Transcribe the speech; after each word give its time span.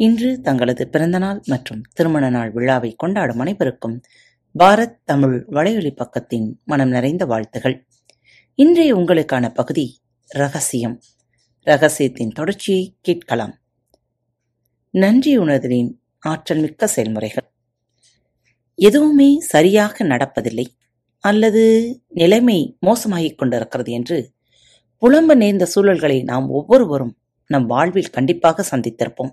இன்று 0.00 0.40
தங்களது 0.40 0.88
பிறந்தநாள் 0.88 1.40
மற்றும் 1.46 1.82
திருமண 1.92 2.30
நாள் 2.30 2.50
விழாவை 2.50 2.94
கொண்டாடும் 2.94 3.38
அனைவருக்கும் 3.38 4.00
பாரத் 4.58 4.96
தமிழ் 5.04 5.46
வலையொலி 5.50 5.90
பக்கத்தின் 5.90 6.52
மனம் 6.64 6.88
நிறைந்த 6.88 7.26
வாழ்த்துகள். 7.26 7.86
இன்றைய 8.54 8.96
உங்களுக்கான 8.96 9.54
பகுதி 9.54 10.00
ரகசியம். 10.26 11.00
ரகசியத்தின் 11.62 12.28
தொடர்ச்சியை 12.28 12.96
கேட்கலாம். 13.00 13.58
நன்றி 14.90 15.36
உணர்தலின் 15.36 16.00
ஆற்றல் 16.20 16.58
மிக்க 16.58 16.86
செயல்முறைகள். 16.86 17.50
எதுவுமே 18.74 19.40
சரியாக 19.40 20.04
நடப்பதில்லை 20.04 20.66
அல்லது 21.18 21.62
நிலைமை 22.08 22.78
மோசமாகிக் 22.86 23.38
கொண்டிருக்கிறது 23.38 23.92
என்று 23.92 24.32
புலம்ப 25.02 25.34
நேர்ந்த 25.34 25.68
சூழல்களை 25.74 26.22
நாம் 26.22 26.50
ஒவ்வொருவரும் 26.50 27.18
நம் 27.46 27.66
வாழ்வில் 27.66 28.10
கண்டிப்பாக 28.10 28.76
சந்தித்திருப்போம். 28.76 29.30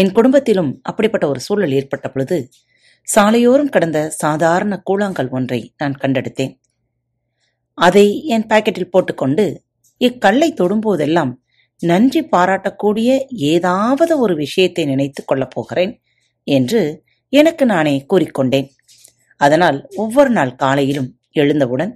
என் 0.00 0.12
குடும்பத்திலும் 0.12 0.70
அப்படிப்பட்ட 0.82 1.24
ஒரு 1.28 1.40
சூழல் 1.40 1.74
ஏற்பட்ட 1.78 2.06
பொழுது 2.10 2.36
சாலையோரம் 3.08 3.72
கடந்த 3.74 3.98
சாதாரண 4.22 4.74
கூழாங்கல் 4.88 5.30
ஒன்றை 5.30 5.60
நான் 5.76 5.94
கண்டெடுத்தேன். 6.02 6.52
அதை 7.78 8.06
என் 8.26 8.46
பாக்கெட்டில் 8.46 8.92
போட்டுக்கொண்டு 8.94 9.44
இக்கல்லை 10.00 10.48
தொடும்போதெல்லாம் 10.60 11.32
நன்றி 11.80 12.20
பாராட்டக்கூடிய 12.36 13.10
ஏதாவது 13.52 14.12
ஒரு 14.18 14.34
விஷயத்தை 14.34 14.84
நினைத்துக் 14.84 15.26
கொள்ளப் 15.26 15.54
போகிறேன் 15.54 15.92
என்று 16.46 16.80
எனக்கு 17.32 17.64
நானே 17.66 17.94
கூறிக்கொண்டேன். 18.12 18.68
அதனால் 19.40 19.78
ஒவ்வொரு 19.96 20.30
நாள் 20.30 20.52
காலையிலும் 20.54 21.10
எழுந்தவுடன் 21.32 21.92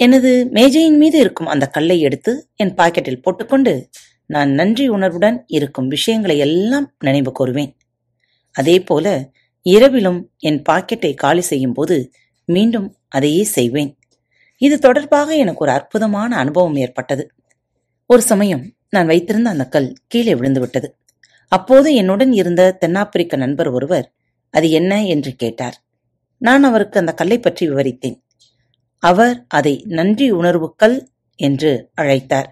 எனது 0.00 0.30
மேஜையின் 0.56 0.98
மீது 1.02 1.16
இருக்கும் 1.18 1.50
அந்த 1.54 1.64
கல்லை 1.76 1.96
எடுத்து 2.00 2.32
என் 2.56 2.74
பாக்கெட்டில் 2.74 3.22
போட்டுக்கொண்டு 3.22 3.72
நான் 4.28 4.50
நன்றி 4.50 4.88
உணர்வுடன் 4.88 5.44
இருக்கும் 5.46 5.88
விஷயங்களை 5.88 6.38
எல்லாம் 6.38 6.94
நினைவு 6.98 7.32
கூறுவேன். 7.32 7.72
அதே 8.52 8.80
போல 8.80 9.30
இரவிலும் 9.62 10.30
என் 10.38 10.62
பாக்கெட்டை 10.68 11.14
காலி 11.14 11.40
செய்யும் 11.40 11.72
போது 11.72 12.10
மீண்டும் 12.44 12.96
அதையே 13.08 13.44
செய்வேன். 13.44 13.98
இது 14.58 14.78
தொடர்பாக 14.78 15.34
எனக்கு 15.34 15.64
ஒரு 15.64 15.72
அற்புதமான 15.72 16.36
அனுபவம் 16.36 16.76
ஏற்பட்டது. 16.76 17.30
ஒரு 18.06 18.22
சமயம் 18.22 18.72
நான் 18.90 19.06
வைத்திருந்த 19.06 19.50
அந்த 19.50 19.64
கல் 19.68 19.92
கீழே 20.06 20.34
விழுந்துவிட்டது. 20.34 20.88
அப்போது 21.52 21.94
என்னுடன் 21.94 22.32
இருந்த 22.32 22.72
தென்னாப்பிரிக்க 22.72 23.36
நண்பர் 23.36 23.68
ஒருவர் 23.68 24.12
அது 24.54 24.70
என்ன? 24.70 25.04
என்று 25.04 25.32
கேட்டார். 25.32 25.76
நான் 26.38 26.64
அவருக்கு 26.64 27.00
அந்த 27.00 27.12
கல்லை 27.12 27.38
பற்றி 27.38 27.70
விவரித்தேன். 27.70 28.18
அவர் 29.02 29.44
அதை 29.48 29.84
நன்றி 29.88 30.30
உணர்வு 30.30 30.74
கல் 30.76 31.08
என்று 31.36 31.90
அழைத்தார். 32.00 32.48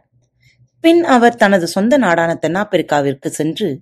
பின் 0.81 1.05
அவர் 1.05 1.37
தனது 1.37 1.67
சொந்த 1.67 1.97
நாடான 1.97 2.39
தென்னாப்பிரிக்காவிற்கு 2.43 3.27
சென்று 3.27 3.81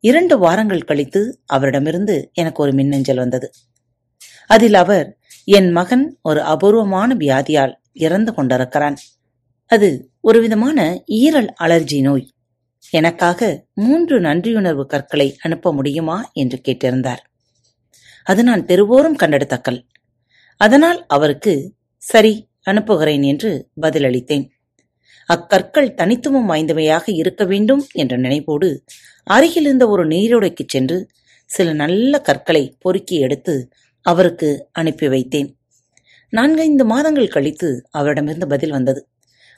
இரண்டு 0.00 0.38
வாரங்கள் 0.38 0.82
கழித்து 0.82 1.40
அவரிடமிருந்து 1.46 2.30
எனக்கு 2.32 2.62
ஒரு 2.62 2.72
மின்னஞ்சல் 2.72 3.16
வந்தது. 3.16 3.50
அதில் 4.46 4.74
அவர் 4.74 5.18
என் 5.44 5.70
மகன் 5.70 6.18
ஒரு 6.22 6.42
அபூர்வமான 6.42 7.14
வியாதியால் 7.14 7.74
இறந்து 7.92 8.34
கொண்டிருக்கிறான். 8.34 8.96
அது 9.66 10.10
ஒரு 10.20 10.40
விதமான 10.40 11.02
ஈரல் 11.06 11.50
அலர்ஜி 11.60 12.00
நோய். 12.00 12.30
எனக்காக 12.90 13.66
மூன்று 13.74 14.20
நன்றியுணர்வு 14.20 14.84
கற்களை 14.86 15.36
அனுப்ப 15.42 15.72
முடியுமா? 15.72 16.30
என்று 16.32 16.60
கேட்டிருந்தார். 16.64 17.22
அது 18.24 18.42
நான் 18.44 18.64
பெருவோரும் 18.64 19.14
கண்டெடுத்த 19.14 19.58
கல் 19.58 19.86
அதனால் 20.56 21.06
அவருக்கு 21.06 21.74
சரி 21.96 22.48
அனுப்புகிறேன் 22.62 23.22
என்று 23.22 23.68
பதிலளித்தேன். 23.80 24.48
அக்கற்கள் 25.32 25.94
தனித்துவம் 25.94 26.48
வாய்ந்தவையாக 26.48 27.02
இருக்க 27.04 27.44
வேண்டும் 27.44 27.86
என்ற 27.92 28.18
நினைப்போடு 28.18 28.78
அருகில் 29.22 29.62
இருந்த 29.62 29.88
ஒரு 29.88 30.06
நீரோடைக்குச் 30.06 30.68
சென்று 30.68 31.08
சில 31.46 31.72
நல்ல 31.72 32.20
கற்களை 32.20 32.76
பொறுக்கி 32.78 33.18
எடுத்து 33.18 33.68
அவருக்கு 34.02 34.68
அனுப்பி 34.72 35.06
வைத்தேன். 35.06 35.56
நான்கைந்து 36.28 36.84
மாதங்கள் 36.84 37.28
கழித்து 37.28 37.88
அவரிடமிருந்து 37.90 38.46
பதில் 38.46 38.70
வந்தது. 38.70 39.08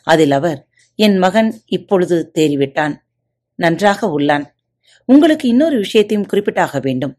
அதில் 0.03 0.31
அவர் 0.31 0.67
என் 0.95 1.19
மகன் 1.19 1.61
இப்பொழுது 1.67 2.33
தேறிவிட்டான். 2.39 2.97
நன்றாக 3.55 4.19
உள்ளான். 4.19 4.45
உங்களுக்கு 5.05 5.49
இன்னொரு 5.49 5.77
விஷயத்தையும் 5.77 6.27
குறிப்பிட்டாக 6.27 6.81
வேண்டும். 6.81 7.19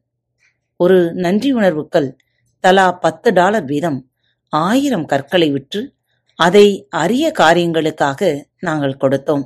ஒரு 0.76 1.14
நன்றி 1.14 1.52
உணர்வுக்கள் 1.52 2.16
தலா 2.60 2.92
பத்து 2.92 3.34
டாலர் 3.34 3.66
வீதம் 3.66 4.12
ஆயிரம் 4.50 5.06
கற்களை 5.06 5.52
விற்று 5.52 5.94
அதை 6.40 6.88
அரிய 7.02 7.26
காரியங்களுக்காக 7.40 8.22
நாங்கள் 8.60 9.02
கொடுத்தோம். 9.02 9.46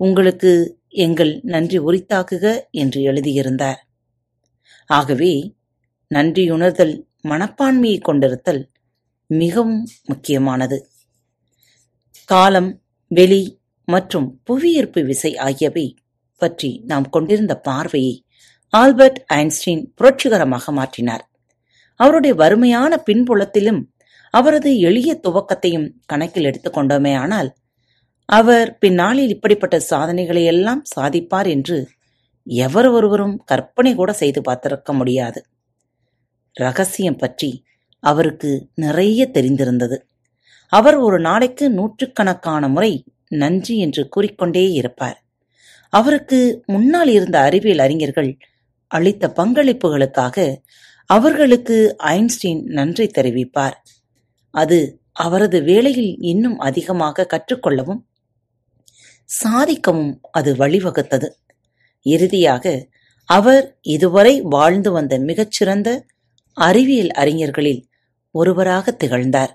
உங்களுக்கு 0.00 0.52
எங்கள் 0.88 1.32
நன்றி 1.42 1.78
உரித்தாக்குக 1.78 2.46
என்று 2.70 3.00
எழுதியிருந்தார். 3.02 3.80
ஆகவே 4.90 5.32
நன்றியுணர்தல் 6.10 6.94
மனப்பான்மையை 7.28 7.98
கொண்டிருத்தல் 8.00 8.62
மிகவும் 9.30 9.84
முக்கியமானது. 10.04 10.78
காலம் 12.24 12.70
வெளி 13.10 13.42
மற்றும் 13.84 14.40
புவியீர்ப்பு 14.44 15.00
விசை 15.02 15.36
ஆகியவை 15.36 15.86
பற்றி 16.40 16.70
நாம் 16.86 17.06
கொண்டிருந்த 17.10 17.54
பார்வையை 17.58 18.14
ஆல்பர்ட் 18.72 19.20
ஐன்ஸ்டீன் 19.34 19.84
புரட்சிகரமாக 19.98 20.72
மாற்றினார். 20.78 21.24
அவருடைய 22.00 22.34
வறுமையான 22.34 23.02
பின்புலத்திலும் 23.06 23.80
அவரது 24.34 24.70
எளிய 24.78 25.20
துவக்கத்தையும் 25.22 25.86
கணக்கில் 26.06 26.48
எடுத்துக்கொண்டோமே 26.50 27.12
ஆனால் 27.16 27.50
அவர் 28.28 28.78
பின்னாளில் 28.78 29.28
இப்படிப்பட்ட 29.28 29.76
சாதனைகளை 29.80 30.42
எல்லாம் 30.44 30.82
சாதிப்பார் 30.96 31.48
என்று 31.48 31.78
எவர் 32.46 32.88
ஒருவரும் 32.88 33.36
கற்பனை 33.44 33.92
கூட 33.94 34.10
செய்து 34.12 34.40
பார்த்திருக்க 34.40 34.92
முடியாது. 34.92 35.40
ரகசியம் 36.56 37.16
பற்றி 37.16 37.50
அவருக்கு 38.02 38.50
நிறைய 38.74 39.30
தெரிந்திருந்தது. 39.32 39.96
அவர் 40.72 40.96
ஒரு 40.96 41.18
நாளைக்கு 41.20 41.70
நூற்றுக்கணக்கான 41.70 42.68
முறை 42.68 42.92
நன்றி 43.34 43.74
என்று 43.78 44.08
கூறிக்கொண்டே 44.08 44.64
இருப்பார். 44.72 45.18
அவருக்கு 45.92 46.38
முன்னால் 46.66 47.08
இருந்த 47.08 47.36
அறிவியல் 47.40 47.78
அறிஞர்கள் 47.78 48.30
அளித்த 48.90 49.32
பங்களிப்புகளுக்காக 49.36 50.36
அவர்களுக்கு 51.10 51.76
ஐன்ஸ்டீன் 51.96 52.62
நன்றி 52.78 53.06
தெரிவிப்பார். 53.18 53.76
அது 54.50 55.00
அவரது 55.12 55.62
வேலையில் 55.62 56.16
இன்னும் 56.20 56.58
அதிகமாக 56.58 57.26
கற்றுக்கொள்ளவும் 57.32 58.00
சாதிக்கவும் 59.44 60.12
அது 60.30 60.54
வழிவகுத்தது. 60.54 61.28
இறுதியாக 62.02 62.88
அவர் 63.24 63.78
இதுவரை 63.80 64.40
வாழ்ந்து 64.40 64.92
வந்த 64.92 65.18
மிகச்சிறந்த 65.18 66.06
அறிவியல் 66.52 67.10
அறிஞர்களில் 67.10 67.86
ஒருவராக 68.30 68.90
திகழ்ந்தார். 68.90 69.52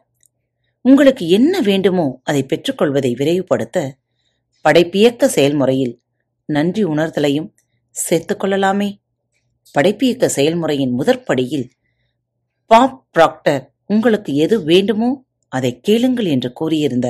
உங்களுக்கு 0.81 1.27
என்ன 1.27 1.61
வேண்டுமோ 1.61 2.21
அதை 2.23 2.43
பெற்றுக்கொள்வதை 2.43 3.11
விரைவுபடுத்த 3.13 3.91
படைப்பியக்க 4.61 5.27
செயல்முறையில் 5.27 6.01
நன்றி 6.45 6.85
உணர்தலையும் 6.85 7.49
சேர்த்துக்கொள்ளலாமே 7.95 8.89
படைப்பியக்க 9.71 10.29
செயல்முறையின் 10.29 10.91
முதற்படியில் 10.91 11.71
பாப் 12.65 13.07
ப்ராக்டர் 13.17 13.72
உங்களுக்கு 13.85 14.35
எது 14.35 14.55
வேண்டுமோ 14.63 15.09
அதை 15.47 15.79
கேளுங்கள் 15.79 16.25
என்று 16.25 16.53
கூறியிருந்த 16.53 17.07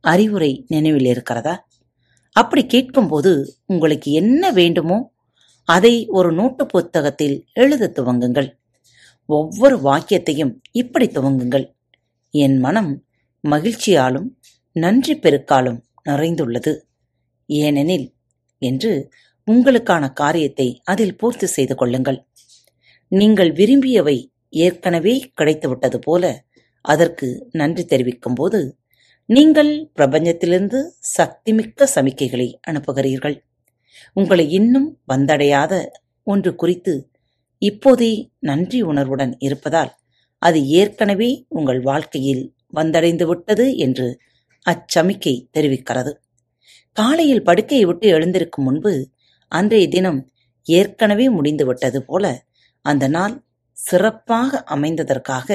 அறிவுரை 0.00 0.64
நினைவில் 0.68 1.04
இருக்கிறதா? 1.04 1.54
அப்படி 2.36 2.66
கேட்கும்போது 2.66 3.32
உங்களுக்கு 3.66 4.12
என்ன 4.12 4.50
வேண்டுமோ 4.52 4.98
அதை 5.68 5.94
ஒரு 6.08 6.32
நோட்டு 6.32 6.66
புத்தகத்தில் 6.66 7.36
எழுத 7.54 7.92
துவங்குங்கள். 7.96 8.48
ஒவ்வொரு 9.28 9.76
வாக்கியத்தையும் 9.76 10.52
இப்படி 10.72 11.06
துவங்குங்கள். 11.06 11.66
என் 12.30 12.56
மனம் 12.58 12.92
மகிழ்ச்சியாலும் 13.44 14.28
நன்றி 14.76 15.14
பெருக்காலும் 15.14 15.80
நிறைந்துள்ளது. 16.08 16.72
ஏனெனில் 17.46 18.06
என்று 18.58 18.92
உங்களுக்கான 19.48 20.12
காரியத்தை 20.12 20.80
அதில் 20.84 21.16
பூர்த்தி 21.16 21.46
செய்து 21.46 21.74
கொள்ளுங்கள். 21.74 22.18
நீங்கள் 23.08 23.52
விரும்பியவை 23.52 24.16
ஏற்கனவே 24.52 25.14
கிடைத்துவிட்டது 25.40 25.98
போல 25.98 26.24
அதற்கு 26.84 27.28
நன்றி 27.52 27.84
தெரிவிக்கும் 27.84 28.34
போது 28.34 28.60
நீங்கள் 29.28 29.72
பிரபஞ்சத்திலிருந்து 29.94 30.78
சக்திமிக்க 31.18 31.86
சமிக்கைகளை 31.94 32.48
அனுப்புகிறீர்கள். 32.70 33.36
உங்களை 34.16 34.46
இன்னும் 34.50 34.88
வந்தடையாத 35.12 35.74
ஒன்று 36.26 36.50
குறித்து 36.54 36.94
இப்போதே 37.62 38.12
நன்றி 38.40 38.78
உணர்வுடன் 38.82 39.32
இருப்பதால் 39.38 39.92
அது 40.42 40.60
ஏற்கனவே 40.80 41.30
உங்கள் 41.48 41.80
வாழ்க்கையில் 41.80 42.44
வந்தடைந்து 42.72 43.24
விட்டது 43.26 43.66
என்று 43.76 44.06
அச்சமிக்கை 44.66 45.34
தெரிவிக்கிறது. 45.52 46.12
காலையில் 46.96 47.42
படுக்கையை 47.42 47.84
விட்டு 47.84 48.06
எழுந்திருக்கும் 48.08 48.64
முன்பு 48.64 48.92
அன்றைய 49.52 49.86
தினம் 49.88 50.20
ஏற்கனவே 50.66 51.26
முடிந்துவிட்டது 51.28 52.00
போல 52.02 52.24
அந்த 52.84 53.08
நாள் 53.08 53.34
சிறப்பாக 53.82 54.60
அமைந்ததற்காக 54.74 55.48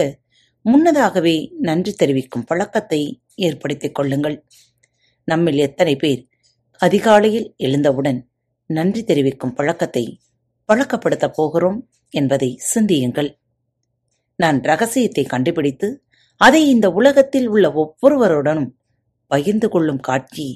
முன்னதாகவே 0.65 1.35
நன்றி 1.59 1.91
தெரிவிக்கும் 1.93 2.45
பழக்கத்தை 2.45 3.01
ஏற்படுத்திக் 3.39 3.97
கொள்ளுங்கள். 3.97 4.37
நம்மில் 5.27 5.59
எத்தனை 5.59 5.93
பேர் 5.95 6.21
அதிகாலையில் 6.81 7.47
எழுந்தவுடன் 7.57 8.19
நன்றி 8.69 9.01
தெரிவிக்கும் 9.03 9.53
பழக்கத்தை 9.53 10.03
பழக்கப்படுத்தப் 10.69 11.35
போகிறோம் 11.35 11.79
என்பதை 12.13 12.49
சிந்தியுங்கள். 12.63 13.29
நான் 14.39 14.59
ரகசியத்தை 14.61 15.23
கண்டுபிடித்து 15.25 15.87
அதை 16.41 16.61
இந்த 16.67 16.87
உலகத்தில் 16.91 17.47
உள்ள 17.47 17.65
ஒவ்வொருவருடனும் 17.73 18.69
பகிர்ந்து 19.31 19.67
கொள்ளும் 19.69 19.99
காட்சி 19.99 20.47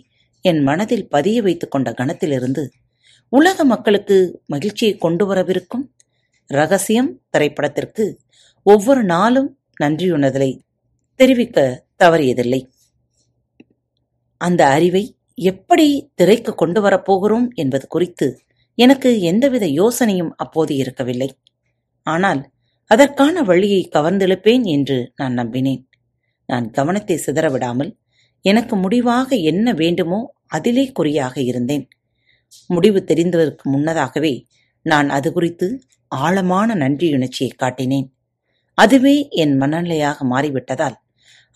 என் 0.45 0.61
மனதில் 0.63 1.07
பதிய 1.07 1.37
வைத்துக் 1.41 1.71
கொண்ட 1.71 1.89
கணத்திலிருந்து 1.91 2.63
உலக 3.31 3.63
மக்களுக்கு 3.63 4.17
மகிழ்ச்சியை 4.45 4.93
கொண்டு 4.97 5.23
வரவிருக்கும் 5.25 5.85
ரகசியம் 6.51 7.09
திரைப்படத்திற்கு 7.31 8.05
ஒவ்வொரு 8.65 9.03
நாளும் 9.03 9.49
நன்றியுணர்தலை 9.83 10.51
தெரிவிக்க 11.19 11.57
தவறியதில்லை. 12.03 12.61
அந்த 14.41 14.61
அறிவை 14.67 15.03
எப்படி 15.41 15.87
திரைக்கு 16.15 16.51
கொண்டு 16.55 16.79
வரப்போகிறோம் 16.81 17.47
என்பது 17.53 17.85
குறித்து 17.87 18.27
எனக்கு 18.77 19.09
எந்தவித 19.21 19.65
யோசனையும் 19.79 20.31
அப்போது 20.35 20.73
இருக்கவில்லை. 20.75 21.29
ஆனால் 22.07 22.41
அதற்கான 22.91 23.41
வழியை 23.41 23.81
கவர்ந்தெழுப்பேன் 23.91 24.63
என்று 24.75 24.97
நான் 25.15 25.35
நம்பினேன். 25.37 25.81
நான் 26.49 26.67
கவனத்தை 26.71 27.17
சிதறவிடாமல் 27.25 27.91
எனக்கு 28.45 28.75
முடிவாக 28.75 29.35
என்ன 29.51 29.73
வேண்டுமோ 29.73 30.19
அதிலே 30.47 30.85
குறியாக 30.91 31.35
இருந்தேன். 31.41 31.85
முடிவு 32.69 32.99
தெரிந்ததற்கு 33.07 33.65
முன்னதாகவே 33.73 34.33
நான் 34.85 35.09
அது 35.09 35.29
குறித்து 35.33 35.67
ஆழமான 36.11 36.75
நன்றியுணர்ச்சியை 36.75 37.51
காட்டினேன். 37.59 38.07
அதுவே 38.73 39.27
என் 39.29 39.61
மனநிலையாக 39.61 40.15
மாறிவிட்டதால் 40.29 40.97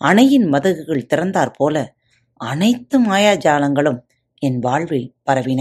அணையின் 0.00 0.46
மதகுகள் 0.48 1.06
திறந்தாற் 1.14 1.52
போல 1.52 1.94
அனைத்து 2.40 2.96
மாயாஜாலங்களும் 3.06 4.00
என் 4.38 4.58
வாழ்வில் 4.58 5.14
பரவின. 5.26 5.60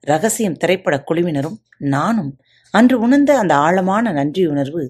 ரகசியம் 0.00 0.56
திரைப்பட 0.56 1.02
குழுவினரும் 1.02 1.58
நானும் 1.78 2.40
அன்று 2.70 3.00
உணர்ந்த 3.00 3.38
அந்த 3.38 3.54
ஆழமான 3.56 4.12
நன்றியுணர்வு 4.12 4.88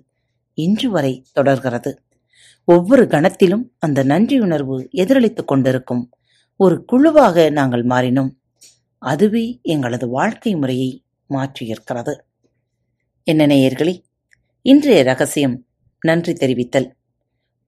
இன்று 0.59 0.91
வரை 0.91 1.25
தொடர்கிறது. 1.33 2.03
ஒவ்வொரு 2.65 3.05
கணத்திலும் 3.05 3.65
அந்த 3.79 4.05
நன்றியுணர்வு 4.05 4.91
எதிரொலித்துக் 4.91 5.47
கொண்டிருக்கும் 5.47 6.11
ஒரு 6.57 6.85
குழுவாக 6.85 7.51
நாங்கள் 7.51 7.85
மாறினோம். 7.85 8.31
அதுவே 8.99 9.61
எங்களது 9.63 10.09
வாழ்க்கை 10.09 10.57
முறையை 10.57 11.05
மாற்றியிருக்கிறது. 11.31 12.15
என்ன 13.25 13.47
நேயர்களே 13.47 14.03
இன்றைய 14.63 15.03
ரகசியம் 15.03 15.67
நன்றி 16.01 16.33
தெரிவித்தல். 16.33 16.91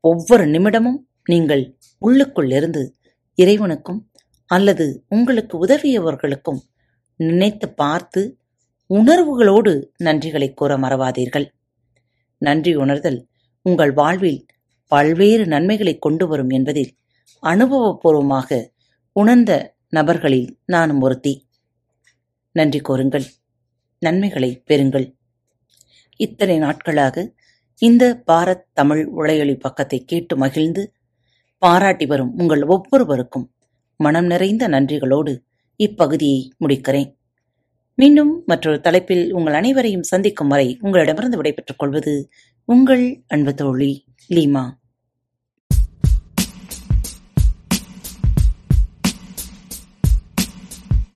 ஒவ்வொரு 0.00 0.46
நிமிடமும் 0.46 0.98
நீங்கள் 1.24 1.76
உள்ளுக்குள்ளிருந்து 2.00 2.82
இறைவனுக்கும் 3.34 4.00
அல்லது 4.46 5.04
உங்களுக்கு 5.08 5.66
உதவியவர்களுக்கும் 5.66 6.60
நினைத்து 7.16 7.68
பார்த்து 7.68 8.38
உணர்வுகளோடு 8.94 9.90
நன்றிகளை 10.04 10.54
கூற 10.54 10.78
மறவாதீர்கள். 10.78 11.46
நன்றி 12.38 12.74
உணர்தல் 12.74 13.28
உங்கள் 13.62 13.92
வாழ்வில் 13.92 14.46
பல்வேறு 14.86 15.46
நன்மைகளை 15.46 15.98
கொண்டு 15.98 16.26
வரும் 16.26 16.50
என்பதில் 16.50 16.92
அனுபவபூர்வமாக 17.42 18.70
உணர்ந்த 19.12 19.74
நபர்களில் 19.88 20.58
நானும் 20.66 21.00
ஒருத்தி. 21.00 21.46
நன்றி 22.52 22.80
கூறுங்கள் 22.80 23.24
நன்மைகளை 23.98 24.62
பெறுங்கள். 24.66 25.14
இத்தனை 26.16 26.58
நாட்களாக 26.58 27.32
இந்த 27.78 28.22
பாரத் 28.26 28.66
தமிழ் 28.72 29.08
உளையொலி 29.16 29.60
பக்கத்தை 29.60 30.04
கேட்டு 30.04 30.36
மகிழ்ந்து 30.36 30.92
பாராட்டி 31.58 32.06
வரும் 32.06 32.34
உங்கள் 32.36 32.62
ஒவ்வொருவருக்கும் 32.62 33.52
மனம் 33.96 34.26
நிறைந்த 34.26 34.68
நன்றிகளோடு 34.68 35.42
இப்பகுதியை 35.76 36.52
முடிக்கிறேன். 36.60 37.14
மீண்டும் 37.94 38.42
மற்றொரு 38.46 38.80
தலைப்பில் 38.80 39.32
உங்கள் 39.32 39.54
அனைவரையும் 39.54 40.02
சந்திக்கும் 40.02 40.48
வரை 40.48 40.78
உங்களிடமிருந்து 40.80 41.36
விடைபெற்றுக் 41.36 41.78
கொள்வது 41.78 42.28
உங்கள் 42.64 43.22
அன்பு 43.26 43.54
தோழி 43.54 44.04
லீமா. 44.28 44.70